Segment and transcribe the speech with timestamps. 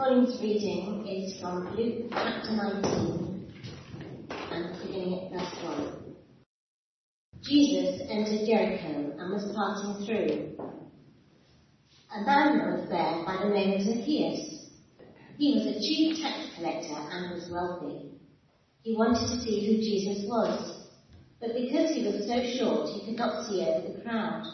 [0.00, 3.52] morning's reading is from Luke chapter 19
[4.50, 6.16] and beginning at verse 1.
[7.42, 10.56] Jesus entered Jericho and was passing through.
[12.16, 14.70] A man was there by the name of Zacchaeus.
[15.36, 18.12] He was a chief tax collector and was wealthy.
[18.80, 20.88] He wanted to see who Jesus was,
[21.40, 24.44] but because he was so short, he could not see over the crowd.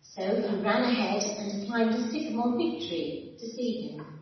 [0.00, 4.21] So he ran ahead and climbed a sycamore fig tree to see him,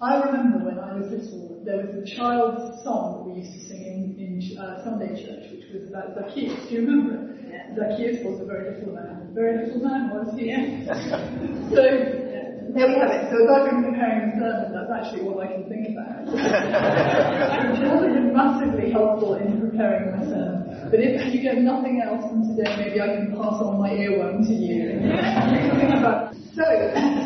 [0.00, 3.60] I remember when I was little, there was a child's song that we used to
[3.64, 6.68] sing in, in uh, Sunday church, which was about Zacchaeus.
[6.68, 7.48] Do you remember it?
[7.48, 7.72] Yeah.
[7.72, 9.32] Zacchaeus was a very little man.
[9.32, 10.52] Very little man was he?
[11.72, 13.32] so there we have it.
[13.32, 16.28] So as I've been preparing the sermon, that's actually all I can think about.
[16.28, 20.92] Which hasn't been massively helpful in preparing my sermon.
[20.92, 24.44] But if you get nothing else from today, maybe I can pass on my earworm
[24.44, 25.08] to you.
[26.52, 26.68] so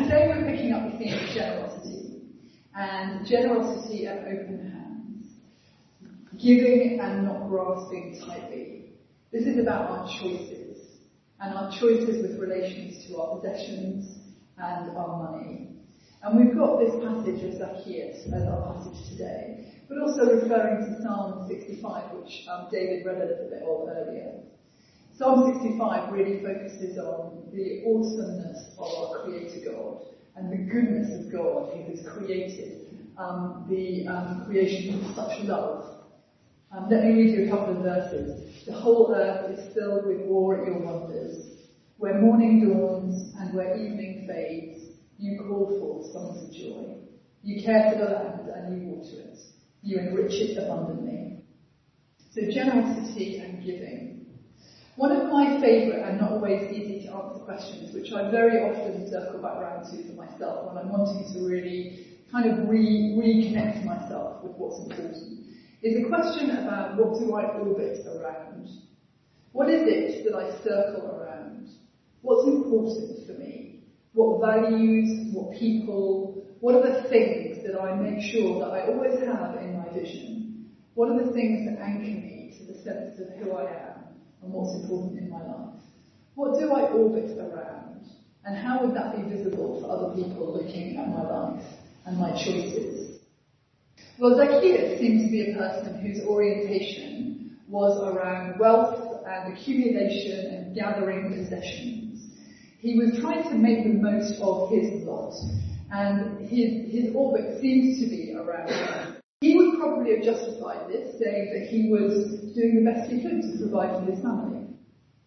[0.07, 1.80] today we're picking up the theme of generosity
[2.75, 5.25] and generosity and open hands,
[6.41, 8.93] giving and not grasping tightly.
[9.31, 10.99] This is about our choices
[11.39, 14.19] and our choices with relations to our possessions
[14.57, 15.69] and our money.
[16.23, 21.01] And we've got this passage of Zacchaeus as our passage today, but also referring to
[21.01, 24.33] Psalm 65, which um, David read a little bit of earlier.
[25.17, 30.01] Psalm 65 really focuses on the awesomeness of our Creator God
[30.35, 35.85] and the goodness of God who has created um, the um, creation with such love.
[36.71, 38.65] Um, let me read you a couple of verses.
[38.65, 41.47] The whole earth is filled with awe at your wonders.
[41.97, 46.95] Where morning dawns and where evening fades, you call forth songs of joy.
[47.43, 49.37] You care for the land and you water it.
[49.83, 51.43] You enrich it abundantly.
[52.31, 54.11] So generosity and giving
[54.95, 59.41] one of my favourite and not always easy answer questions, which I very often circle
[59.41, 64.43] back around to for myself when I'm wanting to really kind of re- reconnect myself
[64.43, 65.45] with what's important,
[65.83, 68.67] is a question about what do I orbit around?
[69.51, 71.67] What is it that I circle around?
[72.21, 73.83] What's important for me?
[74.13, 79.19] What values, what people, what are the things that I make sure that I always
[79.25, 80.69] have in my vision?
[80.93, 84.01] What are the things that anchor me to the sense of who I am?
[84.41, 85.80] and what's important in my life?
[86.35, 88.05] What do I orbit around?
[88.45, 91.65] And how would that be visible for other people looking at my life
[92.05, 93.19] and my choices?
[94.17, 100.75] Well, Zacchaeus seems to be a person whose orientation was around wealth and accumulation and
[100.75, 102.35] gathering possessions.
[102.79, 105.33] He was trying to make the most of his lot,
[105.91, 109.21] and his, his orbit seems to be around that.
[109.41, 113.41] he would probably have justified this, saying that he was doing the best he could
[113.41, 114.70] to provide for his family,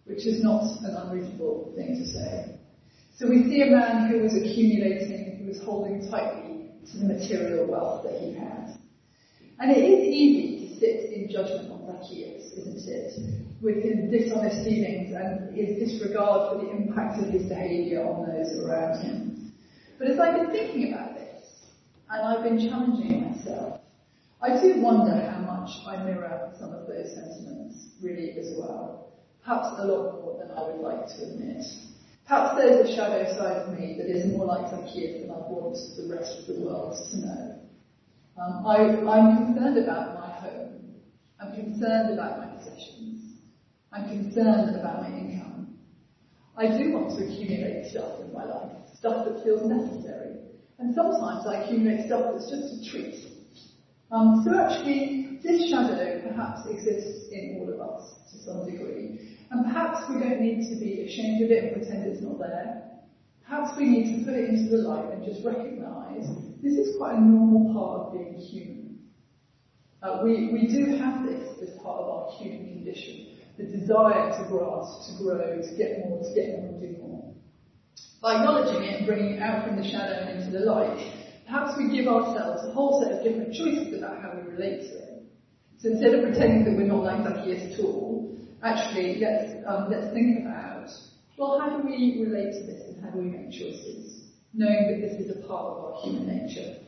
[0.05, 2.59] which is not an unreasonable thing to say.
[3.17, 7.67] So we see a man who was accumulating, who was holding tightly to the material
[7.67, 8.79] wealth that he had.
[9.61, 13.13] And it is easy to sit in judgment on Zacchaeus, isn't it?
[13.63, 18.59] With his dishonest dealings and his disregard for the impact of his behaviour on those
[18.59, 19.53] around him.
[19.99, 21.47] But as I've been thinking about this,
[22.11, 23.81] and I've been challenging myself,
[24.43, 29.04] I do wonder how much I mirror some of those sentiments really as well.
[29.45, 31.63] Perhaps a lot more than I would like to admit.
[32.27, 35.77] Perhaps there's a shadow side of me that is more like Zacchaeus than I want
[35.97, 37.61] the rest of the world to know.
[38.41, 40.95] Um, I, I'm concerned about my home.
[41.39, 43.35] I'm concerned about my possessions.
[43.93, 45.77] I'm concerned about my income.
[46.57, 50.41] I do want to accumulate stuff in my life, stuff that feels necessary.
[50.79, 53.35] And sometimes I accumulate stuff that's just a treat
[54.15, 59.34] um, so actually, this shadow perhaps exists in all of us to some degree.
[59.51, 62.85] And perhaps we don't need to be ashamed of it and pretend it's not there.
[63.47, 66.27] Perhaps we need to put it into the light and just recognize
[66.63, 68.99] this is quite a normal part of being human.
[70.03, 73.37] Uh, we, we do have this as part of our human condition.
[73.57, 77.35] The desire to grasp, to grow, to get more, to get more, and do more.
[78.21, 80.99] By acknowledging it and bringing it out from the shadow and into the light,
[81.47, 84.99] perhaps we give ourselves a whole set of different choices about how we relate to
[84.99, 85.23] it.
[85.79, 90.13] So instead of pretending that we're not like Zacchaeus at all, actually let's, um, let's
[90.15, 90.89] think about,
[91.37, 94.25] well, how do we relate to this and how do we make choices?
[94.55, 96.81] Knowing that this is a part of our human nature.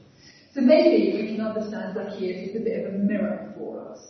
[0.55, 4.01] So maybe we can understand Zacchaeus as a bit of a mirror for us.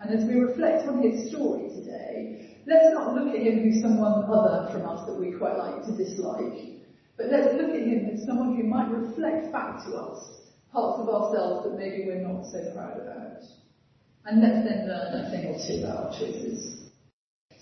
[0.00, 4.28] And as we reflect on his story today, let's not look at him as someone
[4.28, 6.84] other from us that we quite like to dislike,
[7.16, 10.38] but let's look at him as someone who might reflect back to us
[10.72, 13.42] parts of ourselves that maybe we're not so proud about.
[14.26, 16.87] And let's then learn a thing or two about our choices.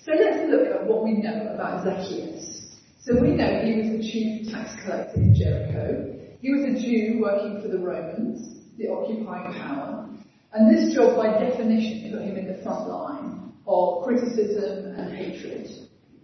[0.07, 2.79] So let's look at what we know about Zacchaeus.
[3.03, 6.15] So we know he was the chief tax collector in Jericho.
[6.41, 10.09] He was a Jew working for the Romans, the occupying power.
[10.53, 15.67] And this job by definition put him in the front line of criticism and hatred.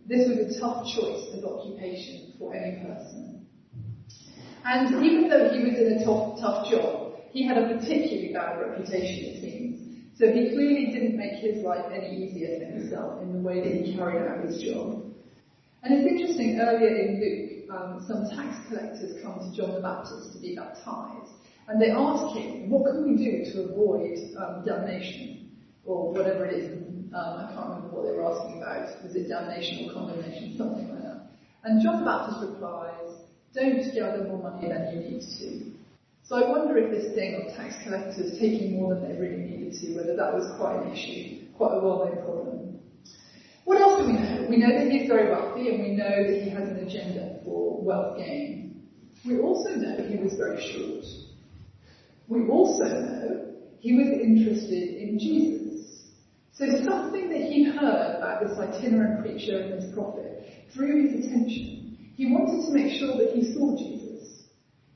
[0.06, 3.48] This was a tough choice of occupation for any person.
[4.64, 8.60] And even though he was in a tough, tough job, he had a particularly bad
[8.60, 9.81] reputation, it seems.
[10.22, 13.84] So he clearly didn't make his life any easier for himself in the way that
[13.84, 15.02] he carried out his job.
[15.82, 20.32] And it's interesting, earlier in Luke, um, some tax collectors come to John the Baptist
[20.34, 21.32] to be baptized.
[21.66, 25.50] And they ask him, what can we do to avoid um, damnation?
[25.84, 26.70] Or whatever it is.
[26.70, 29.02] Um, I can't remember what they were asking about.
[29.02, 30.54] Was it damnation or condemnation?
[30.56, 31.32] Something like that.
[31.64, 35.81] And John the Baptist replies, don't gather more money than you need to.
[36.24, 39.72] So I wonder if this thing of tax collectors taking more than they really needed
[39.80, 42.80] to, whether that was quite an issue, quite a well-known problem.
[43.64, 44.46] What else do we know?
[44.48, 47.82] We know that he's very wealthy and we know that he has an agenda for
[47.82, 48.88] wealth gain.
[49.26, 51.04] We also know he was very short.
[52.28, 56.06] We also know he was interested in Jesus.
[56.52, 62.12] So something that he heard about this itinerant preacher and this prophet drew his attention.
[62.14, 64.01] He wanted to make sure that he saw Jesus.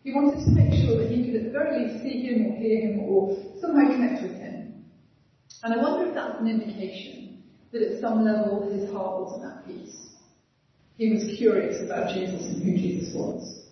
[0.07, 2.57] He wanted to make sure that he could at the very least see him or
[2.63, 4.87] hear him or somehow connect with him.
[5.65, 7.43] And I wonder if that's an indication
[7.73, 10.15] that at some level his heart wasn't at peace.
[10.97, 13.67] He was curious about Jesus and who Jesus was.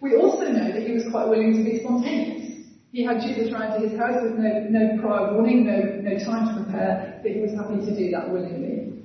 [0.00, 2.66] We also know that he was quite willing to be spontaneous.
[2.90, 6.58] He had Jesus round to his house with no, no prior warning, no, no time
[6.58, 8.98] to prepare, but he was happy to do that willingly.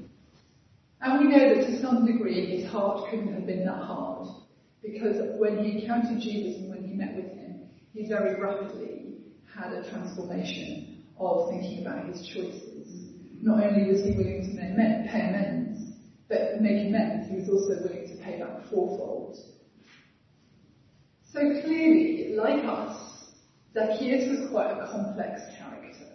[1.02, 4.41] And we know that to some degree his heart couldn't have been that hard,
[4.82, 9.18] because when he encountered Jesus and when he met with him, he very rapidly
[9.54, 13.12] had a transformation of thinking about his choices.
[13.42, 15.94] Not only was he willing to pay amends,
[16.30, 19.38] but make amends, he was also willing to pay back fourfold.
[21.32, 23.32] So clearly, like us,
[23.74, 26.08] Zacchaeus was quite a complex character.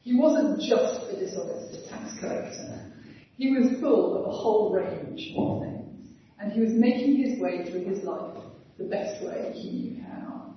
[0.00, 2.92] He wasn't just a dishonest tax collector.
[3.36, 5.77] He was full of a whole range of things,
[6.40, 8.36] and he was making his way through his life
[8.78, 10.54] the best way he knew how.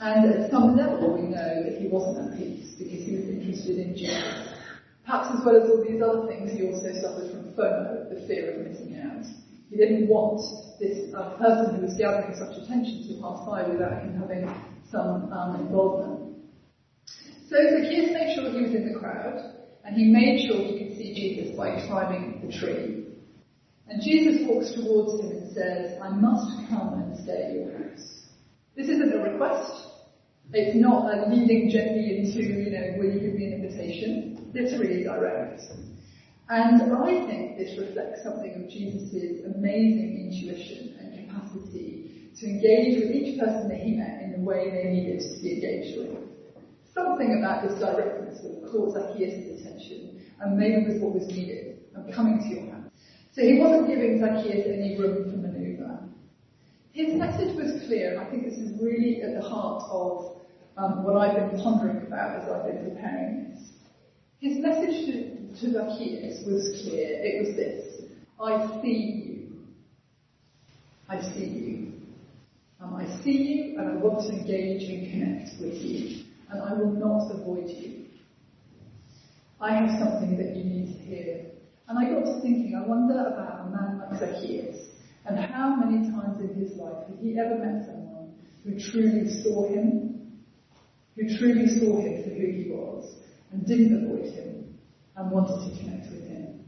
[0.00, 3.78] And at some level, we know that he wasn't at peace because he was interested
[3.78, 4.48] in Jesus.
[5.04, 8.52] Perhaps as well as all these other things, he also suffered from FOMO, the fear
[8.52, 9.24] of missing out.
[9.70, 10.40] He didn't want
[10.78, 14.44] this uh, person who was gathering such attention to pass by without him having
[14.90, 16.36] some um, involvement.
[17.48, 20.96] So Zacchaeus made sure he was in the crowd, and he made sure he could
[20.96, 23.01] see Jesus by climbing the tree.
[23.88, 28.28] And Jesus walks towards him and says, I must come and stay at your house.
[28.76, 29.88] This isn't a request.
[30.52, 34.50] It's not a leading gently into, you know, will you give me an invitation?
[34.54, 35.62] It's really direct.
[36.48, 43.12] And I think this reflects something of Jesus' amazing intuition and capacity to engage with
[43.12, 46.18] each person that he met in the way they needed to be engaged with.
[46.92, 51.78] Something about this directness that caught Zacchaeus' attention and maybe was what was needed.
[51.96, 52.71] I'm coming to your.
[53.32, 55.98] So he wasn't giving Zacchaeus any room for maneuver.
[56.92, 60.36] His message was clear, and I think this is really at the heart of
[60.76, 63.70] um, what I've been pondering about as I've been preparing this.
[64.40, 67.20] His message to, to Zacchaeus was clear.
[67.22, 68.02] It was this.
[68.40, 69.52] I see you.
[71.08, 71.92] I see you.
[72.80, 76.24] Um, I see you and I want to engage and connect with you.
[76.50, 78.06] And I will not avoid you.
[79.60, 81.46] I have something that you need to hear.
[81.88, 83.12] And I got to thinking, I wonder
[85.26, 89.68] and how many times in his life had he ever met someone who truly saw
[89.68, 90.32] him,
[91.16, 93.14] who truly saw him for who he was
[93.52, 94.78] and didn't avoid him
[95.16, 96.64] and wanted to connect with him.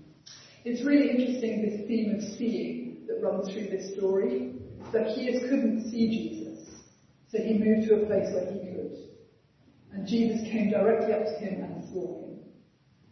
[0.64, 4.54] It's really interesting this theme of seeing that that runs through this story.
[4.92, 6.82] Zacchaeus couldn't see Jesus,
[7.28, 8.98] so he moved to a place where he could.
[9.92, 12.38] And Jesus came directly up to him and saw him.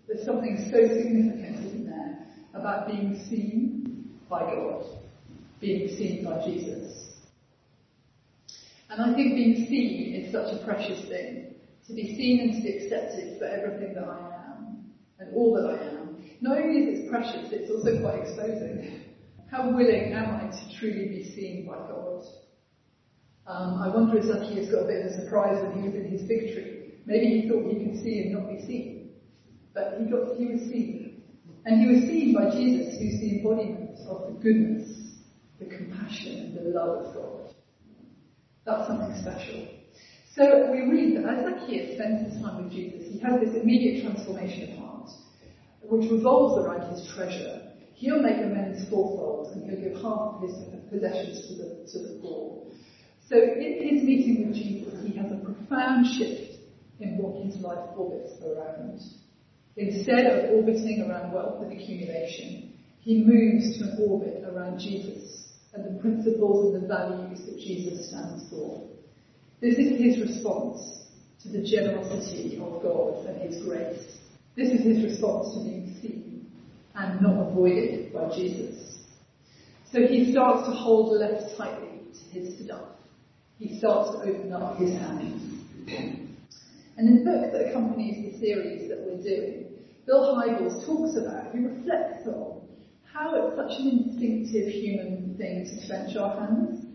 [0.07, 4.02] There's something so significant, isn't there, about being seen
[4.33, 4.87] by God,
[5.61, 7.13] being seen by Jesus.
[8.89, 11.55] And I think being seen is such a precious thing.
[11.89, 14.17] To be seen and to be accepted for everything that I
[14.49, 16.25] am and all that I am.
[16.41, 19.05] Not only is it precious, it's also quite exposing.
[19.51, 22.25] How willing am I to truly be seen by God?
[23.47, 26.07] Um, I wonder if Zacchaeus got a bit of a surprise when he was in
[26.07, 26.95] his fig tree.
[27.05, 29.11] Maybe he thought he could see and not be seen.
[29.75, 31.21] But he got he was seen.
[31.67, 34.89] And he was seen by Jesus, who's the embodiment of the goodness,
[35.59, 37.55] the compassion, and the love of God.
[38.65, 39.69] That's something special.
[40.35, 44.03] So we read that as Zacchaeus spends his time with Jesus, he has this immediate
[44.03, 45.11] transformation of heart,
[45.83, 47.69] which revolves around his treasure.
[47.95, 50.57] He'll make amends fourfold and he'll give half of his
[50.89, 52.67] possessions to the, to the poor.
[53.29, 56.61] So in his meeting with Jesus, he has a profound shift
[57.01, 59.01] in what his life orbits around.
[59.77, 62.72] Instead of orbiting around wealth and accumulation,
[63.03, 68.09] he moves to an orbit around Jesus and the principles and the values that Jesus
[68.11, 68.89] stands for.
[69.61, 71.03] This is his response
[71.43, 74.19] to the generosity of God and his grace.
[74.57, 76.51] This is his response to being seen
[76.95, 78.99] and not avoided by Jesus.
[79.91, 82.89] So he starts to hold less tightly to his stuff.
[83.59, 85.43] He starts to open up his hands.
[86.97, 89.73] And in the book that accompanies the series that we're doing,
[90.07, 92.52] Bill Hybels talks about, he reflects on
[93.13, 96.87] how it's such an instinctive human thing to clench our hands.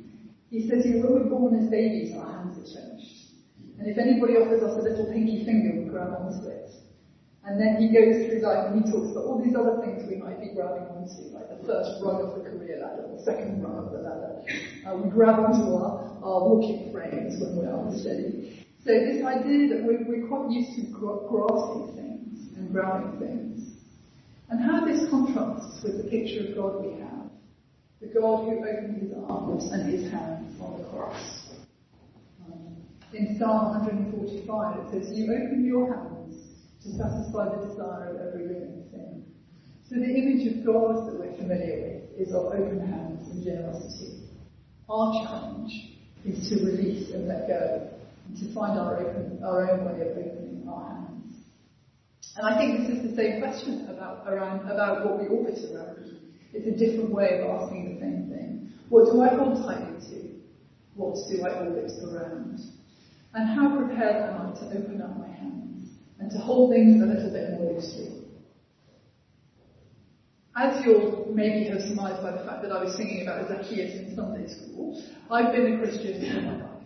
[0.49, 3.37] He says, you know, when we're born as babies, our hands are clenched.
[3.77, 6.71] And if anybody offers us a little pinky finger, we grab onto it.
[7.45, 10.17] And then he goes through life and he talks about all these other things we
[10.17, 13.77] might be grabbing onto, like the first rung of the career ladder, the second rung
[13.77, 14.41] of the ladder.
[14.83, 18.65] Uh, we grab onto our, our walking frames when we're unsteady.
[18.83, 23.66] So this idea that we're, we're quite used to grasping things and grabbing things.
[24.49, 27.29] And how this contrasts with the picture of God we have.
[27.99, 31.49] The God who opened his arms and his hands on the cross.
[32.45, 32.77] Um,
[33.13, 36.35] in Psalm 145 it says, You open your hands
[36.83, 39.25] to satisfy the desire of every living thing.
[39.89, 44.29] So the image of God that we're familiar with is of open hands and generosity.
[44.89, 47.89] Our challenge is to release and let go
[48.27, 51.06] and to find our, open, our own way of opening our hands.
[52.37, 56.05] And I think this is the same question about, around, about what we orbit around.
[56.53, 58.69] It's a different way of asking the same thing.
[58.89, 60.37] What do I hold tightly to?
[60.93, 62.59] What do I orbit around?
[63.33, 65.89] And how prepared am I to open up my hands
[66.19, 68.21] and to hold things a little bit more loosely?
[70.55, 74.15] As you'll maybe have surmised by the fact that I was singing about Zacchaeus in
[74.15, 76.76] Sunday school, I've been a Christian my life.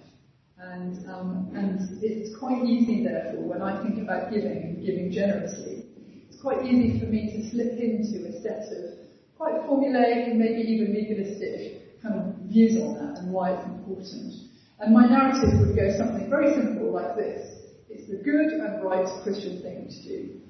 [0.62, 5.86] And, um, and it's quite easy, therefore, when I think about giving and giving generously,
[6.30, 9.02] it's quite easy for me to slip into a set of
[9.38, 14.34] quite formulaic and maybe even legalistic kind of views on that and why it's important.
[14.80, 17.58] And my narrative would go something very simple like this.
[17.90, 20.42] It's the good and right Christian thing to do.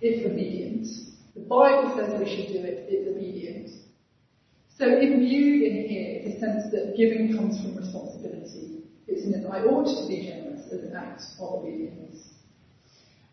[0.00, 0.86] It's obedient.
[1.34, 3.70] The Bible says we should do it, it's obedient.
[4.76, 8.77] So view in here is a sense that giving comes from responsibility.
[9.08, 12.28] It's that I ought to be generous as an act of obedience.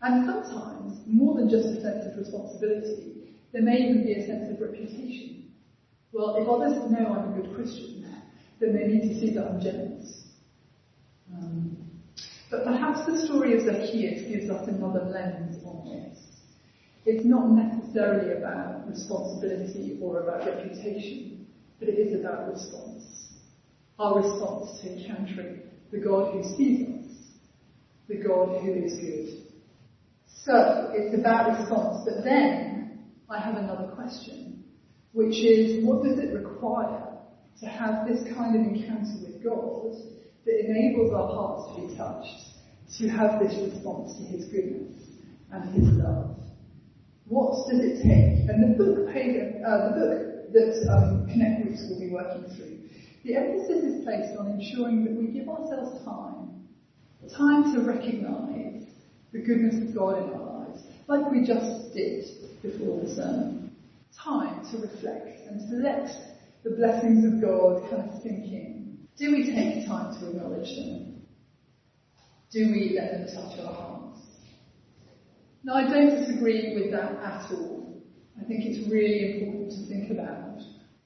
[0.02, 4.50] And sometimes, more than just a sense of responsibility, there may even be a sense
[4.50, 5.52] of reputation.
[6.14, 8.06] Well, if others know I'm a good Christian,
[8.62, 10.24] then they need to see that I'm generous.
[11.34, 11.76] Um,
[12.50, 16.18] but perhaps the story of Zacchaeus gives us another lens on this.
[17.06, 21.48] It's not necessarily about responsibility or about reputation,
[21.80, 23.25] but it is about response
[23.98, 25.62] our response to encountering
[25.92, 27.12] the God who sees us,
[28.08, 29.46] the God who is good.
[30.28, 33.00] So, it's about response, but then
[33.30, 34.64] I have another question,
[35.14, 37.18] which is what does it require
[37.62, 39.96] to have this kind of encounter with God
[40.46, 45.02] that enables our hearts to be touched, to have this response to His goodness
[45.52, 46.36] and His love?
[47.28, 48.50] What does it take?
[48.50, 52.76] And the book, uh, the book that um, Connect Groups will be working through
[53.26, 56.68] the emphasis is placed on ensuring that we give ourselves time,
[57.36, 58.84] time to recognise
[59.34, 62.24] the goodness of God in our lives, like we just did
[62.62, 63.76] before the sermon.
[64.16, 66.08] Time to reflect and to let
[66.64, 69.08] the blessings of God kind of sink in.
[69.18, 71.24] Do we take time to acknowledge them?
[72.52, 74.20] Do we let them touch our hearts?
[75.64, 78.04] Now, I don't disagree with that at all.
[78.40, 80.45] I think it's really important to think about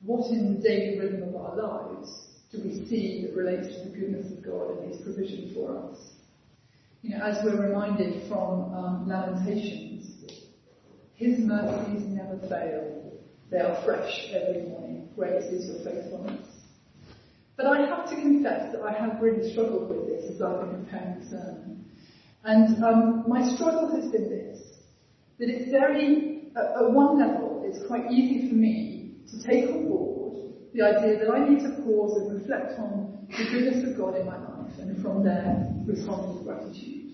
[0.02, 3.98] What in the daily rhythm of our lives do we see that relates to the
[3.98, 5.98] goodness of God and His provision for us?
[7.02, 10.24] You know, as we're reminded from um, Lamentations,
[11.16, 13.12] His mercies never fail.
[13.52, 15.10] They are fresh every morning.
[15.18, 16.48] Great is your faithfulness.
[17.58, 20.86] But I have to confess that I have really struggled with this as I've been
[20.86, 21.86] preparing the sermon.
[22.46, 24.62] And um, my struggle has been this,
[25.40, 28.99] that it's very, at, at one level, it's quite easy for me
[29.32, 33.46] to take on board the idea that I need to pause and reflect on the
[33.52, 37.12] goodness of God in my life and from there respond with gratitude.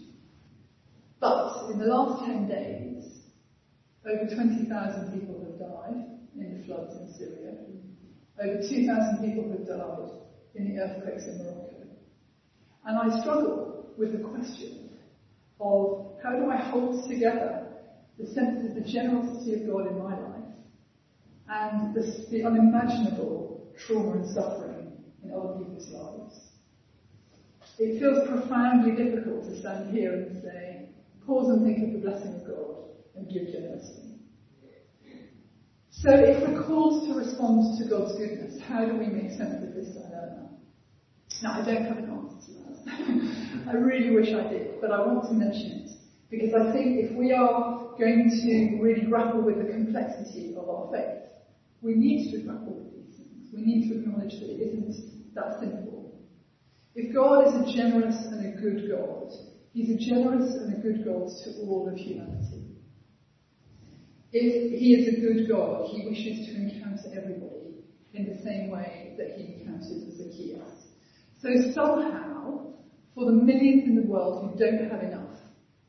[1.19, 3.05] But in the last 10 days,
[4.05, 6.05] over 20,000 people have died
[6.35, 7.55] in the floods in Syria.
[8.41, 10.21] Over 2,000 people have died
[10.55, 11.87] in the earthquakes in Morocco.
[12.85, 14.89] And I struggle with the question
[15.59, 17.67] of how do I hold together
[18.19, 20.24] the sense of the generosity of God in my life
[21.49, 24.91] and the, the unimaginable trauma and suffering
[25.23, 26.39] in other people's lives.
[27.77, 30.89] It feels profoundly difficult to stand here and say,
[31.25, 32.75] pause and think of the blessing of God
[33.15, 34.05] and give generously.
[35.91, 39.73] So if we're called to respond to God's goodness, how do we make sense of
[39.73, 40.49] this dilemma?
[41.41, 43.67] Now, I don't have an answer to that.
[43.69, 45.91] I really wish I did, but I want to mention it
[46.29, 50.91] because I think if we are going to really grapple with the complexity of our
[50.91, 51.25] faith,
[51.85, 53.49] we need to with these things.
[53.53, 56.19] We need to acknowledge that it isn't that simple.
[56.95, 59.31] If God is a generous and a good God,
[59.71, 62.63] He's a generous and a good God to all of humanity.
[64.31, 69.13] If He is a good God, He wishes to encounter everybody in the same way
[69.17, 70.87] that He encountered Zacchaeus.
[71.39, 72.73] So somehow,
[73.13, 75.37] for the millions in the world who don't have enough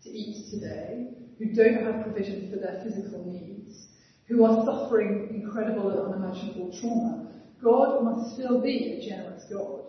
[0.03, 3.87] to eat today, who don't have provision for their physical needs,
[4.29, 9.87] who are suffering incredible and unimaginable trauma, God must still be a generous God.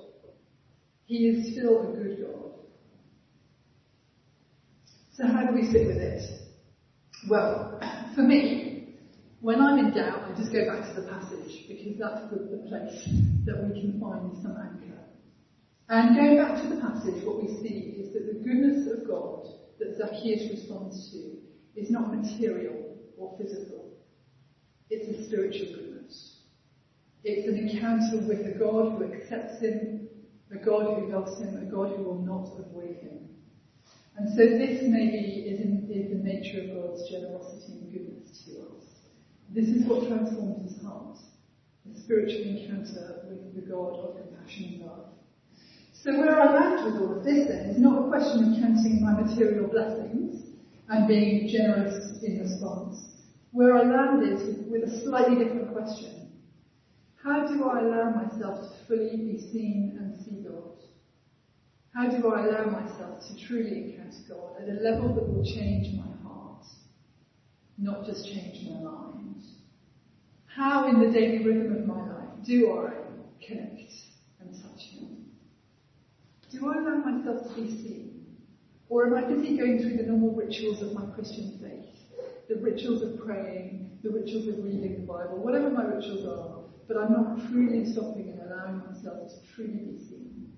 [1.06, 2.52] He is still a good God.
[5.14, 6.22] So how do we sit with it?
[7.30, 7.80] Well,
[8.16, 8.96] for me,
[9.42, 12.68] when I'm in doubt, I just go back to the passage because that's the, the
[12.70, 13.10] place
[13.46, 15.00] that we can find some anchor.
[15.90, 19.48] And going back to the passage, what we see is that the goodness of God
[19.80, 23.87] that Zacchaeus responds to is not material or physical.
[24.90, 26.38] It's a spiritual goodness.
[27.24, 30.08] It's an encounter with a God who accepts him,
[30.52, 33.28] a God who loves him, a God who will not avoid him.
[34.18, 38.52] And so this maybe is, in, is the nature of God's generosity and goodness to
[38.62, 38.84] us.
[39.54, 41.18] This is what transforms his heart.
[41.94, 45.10] A spiritual encounter with the God of compassion and love.
[45.94, 49.04] So where I land with all of this then is not a question of counting
[49.04, 50.44] my material blessings
[50.90, 53.17] and being generous in response.
[53.58, 56.30] Where I land is with a slightly different question.
[57.24, 60.78] How do I allow myself to fully be seen and see God?
[61.92, 65.98] How do I allow myself to truly encounter God at a level that will change
[65.98, 66.68] my heart,
[67.80, 69.42] not just change my mind?
[70.46, 72.94] How in the daily rhythm of my life do I
[73.42, 73.92] connect
[74.40, 75.32] and touch Him?
[76.52, 78.24] Do I allow myself to be seen?
[78.88, 81.97] Or am I busy going through the normal rituals of my Christian faith?
[82.48, 86.98] The rituals of praying, the rituals of reading the Bible, whatever my rituals are, but
[86.98, 90.54] I'm not truly stopping and allowing myself to truly be seen.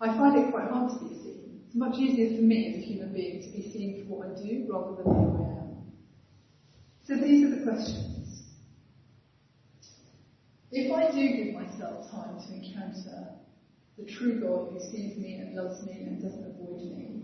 [0.00, 1.60] I find it quite hard to be seen.
[1.66, 4.42] It's much easier for me as a human being to be seen for what I
[4.42, 5.84] do rather than who I am.
[7.04, 8.42] So these are the questions.
[10.72, 13.28] If I do give myself time to encounter
[13.96, 17.22] the true God who sees me and loves me and doesn't avoid me,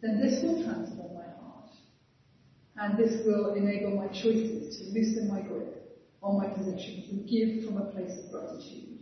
[0.00, 1.17] then this will transform.
[2.80, 7.64] And this will enable my choices to loosen my grip on my possessions and give
[7.64, 9.00] from a place of gratitude.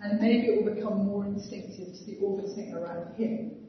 [0.00, 3.66] And maybe it will become more instinctive to be orbiting around Him.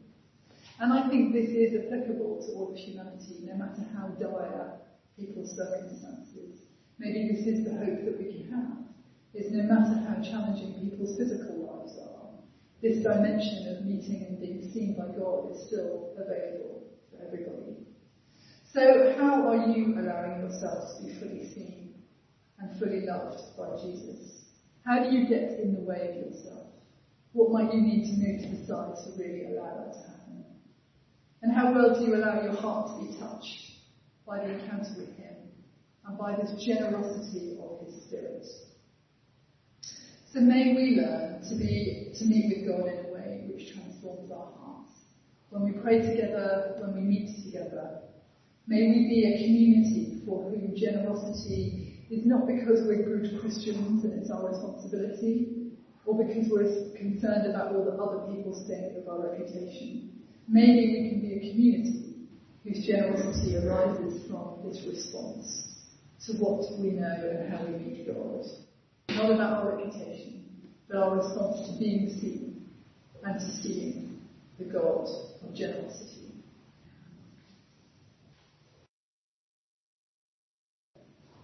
[0.79, 4.79] And I think this is applicable to all of humanity, no matter how dire
[5.17, 6.61] people's circumstances.
[6.97, 8.77] Maybe this is the hope that we can have,
[9.33, 12.29] is no matter how challenging people's physical lives are,
[12.81, 17.90] this dimension of meeting and being seen by God is still available for everybody.
[18.73, 21.93] So how are you allowing yourself to be fully seen
[22.57, 24.45] and fully loved by Jesus?
[24.85, 26.67] How do you get in the way of yourself?
[27.33, 30.45] What might you need to move to the side to really allow that to happen?
[31.41, 33.71] And how well do you allow your heart to be touched
[34.25, 35.35] by the encounter with Him
[36.05, 38.45] and by this generosity of His Spirit?
[40.31, 44.31] So may we learn to be to meet with God in a way which transforms
[44.31, 44.91] our hearts.
[45.49, 48.03] When we pray together, when we meet together,
[48.67, 54.13] may we be a community for whom generosity is not because we're good Christians and
[54.13, 55.71] it's our responsibility,
[56.05, 60.11] or because we're concerned about all the other people saying of our reputation.
[60.47, 62.27] Maybe we can be a community
[62.63, 65.63] whose generosity arises from this response
[66.25, 68.45] to what we know and how we meet God.
[69.09, 70.43] Not about our reputation,
[70.87, 72.69] but our response to being seen
[73.23, 74.19] and to seeing
[74.57, 75.07] the God
[75.41, 76.20] of generosity.